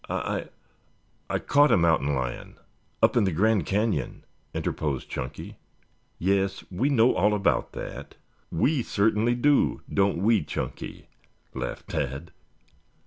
"I 0.09 0.45
I 1.29 1.37
caught 1.37 1.71
a 1.71 1.77
mountain 1.77 2.15
lion 2.15 2.55
up 3.03 3.15
in 3.15 3.23
the 3.25 3.31
Grand 3.31 3.67
Canyon," 3.67 4.25
interposed 4.51 5.09
Chunky. 5.11 5.57
"Yes, 6.17 6.63
we 6.71 6.89
know 6.89 7.13
all 7.13 7.35
about 7.35 7.73
that." 7.73 8.15
"We 8.51 8.81
certainly 8.81 9.35
do, 9.35 9.81
don't 9.93 10.17
we, 10.17 10.43
Chunky?" 10.43 11.07
laughed 11.53 11.89
Tad. 11.89 12.31